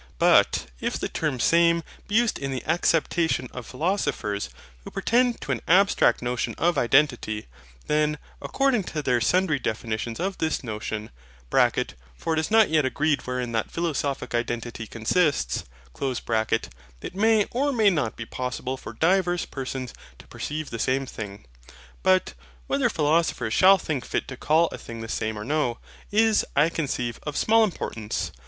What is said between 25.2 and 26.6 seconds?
or no, is,